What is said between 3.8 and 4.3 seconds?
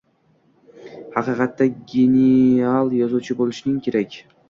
kerak.